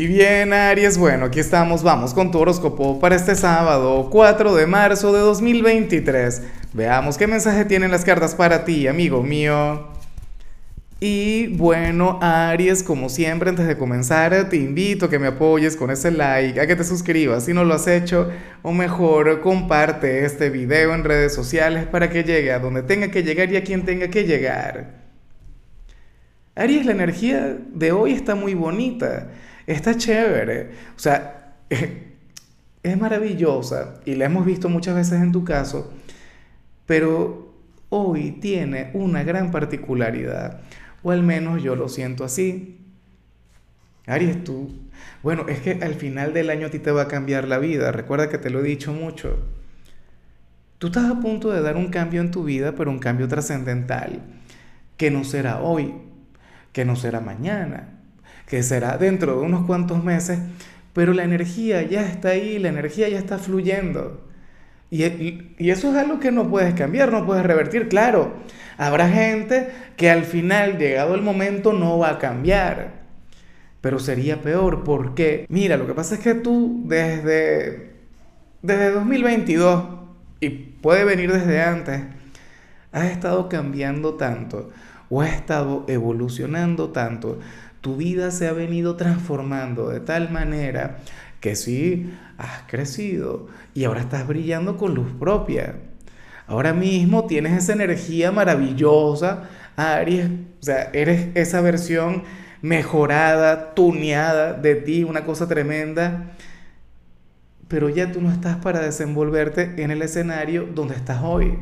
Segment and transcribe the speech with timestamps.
[0.00, 4.66] Y bien, Aries, bueno, aquí estamos, vamos con tu horóscopo para este sábado, 4 de
[4.66, 6.40] marzo de 2023.
[6.72, 9.88] Veamos qué mensaje tienen las cartas para ti, amigo mío.
[11.00, 15.90] Y bueno, Aries, como siempre, antes de comenzar, te invito a que me apoyes con
[15.90, 18.30] ese like, a que te suscribas si no lo has hecho,
[18.62, 23.22] o mejor, comparte este video en redes sociales para que llegue a donde tenga que
[23.22, 24.94] llegar y a quien tenga que llegar.
[26.54, 29.28] Aries, la energía de hoy está muy bonita
[29.72, 30.70] está chévere.
[30.96, 31.54] O sea,
[32.82, 35.92] es maravillosa y la hemos visto muchas veces en tu caso,
[36.86, 37.54] pero
[37.88, 40.60] hoy tiene una gran particularidad,
[41.02, 42.78] o al menos yo lo siento así.
[44.06, 44.72] Aries, tú,
[45.22, 47.92] bueno, es que al final del año a ti te va a cambiar la vida,
[47.92, 49.38] recuerda que te lo he dicho mucho.
[50.78, 54.22] Tú estás a punto de dar un cambio en tu vida, pero un cambio trascendental,
[54.96, 55.94] que no será hoy,
[56.72, 57.99] que no será mañana,
[58.50, 60.40] que será dentro de unos cuantos meses,
[60.92, 64.26] pero la energía ya está ahí, la energía ya está fluyendo.
[64.90, 65.04] Y,
[65.56, 67.88] eso es algo que no puedes cambiar, no puedes revertir.
[67.88, 68.34] Claro,
[68.76, 73.04] habrá gente que al final, llegado el momento, no va a cambiar.
[73.80, 77.92] Pero sería peor porque, mira, lo que pasa es que tú desde,
[78.62, 79.84] desde 2022,
[80.40, 82.02] y puede venir desde antes,
[82.90, 84.70] has estado cambiando tanto
[85.10, 87.38] o has estado evolucionando tanto
[87.80, 90.98] tu vida se ha venido transformando de tal manera
[91.40, 95.76] que sí, has crecido y ahora estás brillando con luz propia.
[96.46, 100.26] Ahora mismo tienes esa energía maravillosa, Aries,
[100.60, 102.24] o sea, eres esa versión
[102.60, 106.32] mejorada, tuneada de ti, una cosa tremenda,
[107.68, 111.58] pero ya tú no estás para desenvolverte en el escenario donde estás hoy.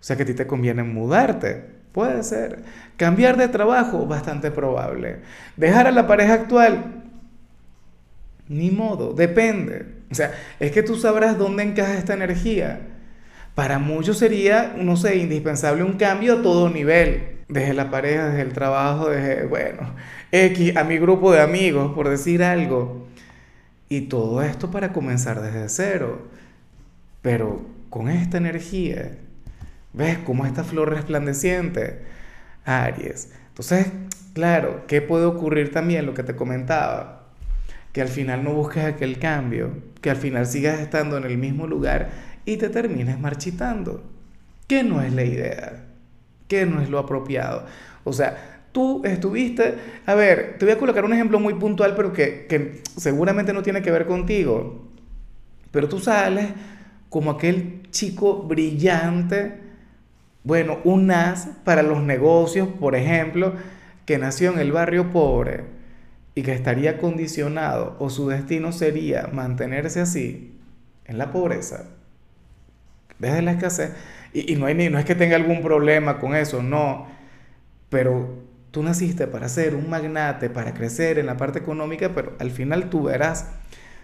[0.00, 1.79] O sea que a ti te conviene mudarte.
[1.92, 2.62] Puede ser.
[2.96, 5.20] Cambiar de trabajo, bastante probable.
[5.56, 7.04] Dejar a la pareja actual,
[8.48, 9.86] ni modo, depende.
[10.10, 12.80] O sea, es que tú sabrás dónde encaja esta energía.
[13.54, 17.38] Para muchos sería, no sé, indispensable un cambio a todo nivel.
[17.48, 19.94] Desde la pareja, desde el trabajo, desde, bueno,
[20.30, 23.08] X, a mi grupo de amigos, por decir algo.
[23.88, 26.28] Y todo esto para comenzar desde cero.
[27.22, 29.12] Pero con esta energía
[29.92, 32.00] ¿Ves cómo esta flor resplandeciente?
[32.64, 33.32] Aries.
[33.48, 33.88] Entonces,
[34.34, 36.06] claro, ¿qué puede ocurrir también?
[36.06, 37.26] Lo que te comentaba,
[37.92, 41.66] que al final no busques aquel cambio, que al final sigas estando en el mismo
[41.66, 42.10] lugar
[42.44, 44.02] y te termines marchitando.
[44.66, 45.84] Que no es la idea,
[46.46, 47.66] que no es lo apropiado.
[48.04, 49.74] O sea, tú estuviste,
[50.06, 53.62] a ver, te voy a colocar un ejemplo muy puntual, pero que, que seguramente no
[53.62, 54.88] tiene que ver contigo.
[55.72, 56.50] Pero tú sales
[57.08, 59.69] como aquel chico brillante,
[60.42, 63.54] bueno, un as para los negocios, por ejemplo,
[64.06, 65.64] que nació en el barrio pobre
[66.34, 70.58] y que estaría condicionado o su destino sería mantenerse así,
[71.04, 71.86] en la pobreza,
[73.18, 73.92] desde la escasez.
[74.32, 77.08] Y, no, hay no es que tenga algún problema con eso, no.
[77.88, 82.50] Pero tú naciste para ser un magnate, para crecer en la parte económica, pero al
[82.50, 83.48] final tú verás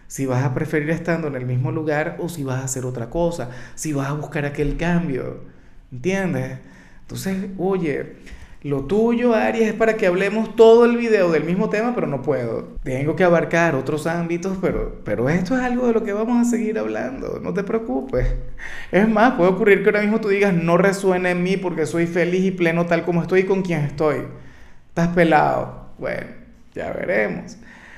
[0.09, 3.11] si vas a preferir estando en el mismo lugar o si vas a hacer otra
[3.11, 5.56] cosa, si vas a buscar aquel cambio.
[5.93, 6.59] ¿Entiendes?
[7.03, 8.17] Entonces, oye,
[8.63, 12.23] lo tuyo, Aries, es para que hablemos todo el video del mismo tema, pero no
[12.23, 12.77] puedo.
[12.83, 16.51] Tengo que abarcar otros ámbitos, pero, pero esto es algo de lo que vamos a
[16.51, 17.39] seguir hablando.
[17.41, 18.27] No te preocupes.
[18.91, 22.09] Es más, puede ocurrir que ahora mismo tú digas, no resuena en mí porque soy
[22.09, 24.23] feliz y pleno tal como estoy y con quien estoy.
[24.89, 25.91] Estás pelado.
[25.99, 26.27] Bueno,
[26.75, 27.57] ya veremos.